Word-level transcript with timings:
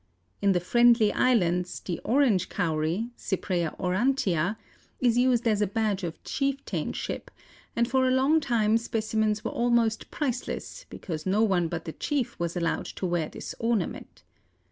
In 0.41 0.53
the 0.53 0.59
Friendly 0.59 1.13
Islands 1.13 1.79
the 1.79 1.99
orange 2.03 2.49
cowry 2.49 3.11
(Cypraea 3.19 3.75
aurantia) 3.79 4.57
is 4.99 5.15
used 5.15 5.47
as 5.47 5.61
a 5.61 5.67
badge 5.67 6.03
of 6.03 6.19
chieftainship 6.23 7.29
and 7.75 7.87
for 7.87 8.07
a 8.07 8.11
long 8.11 8.39
time 8.39 8.79
specimens 8.79 9.45
were 9.45 9.51
almost 9.51 10.09
priceless 10.09 10.87
because 10.89 11.27
no 11.27 11.43
one 11.43 11.67
but 11.67 11.85
the 11.85 11.93
chief 11.93 12.39
was 12.39 12.57
allowed 12.57 12.87
to 12.87 13.05
wear 13.05 13.29
this 13.29 13.53
ornament. 13.59 14.23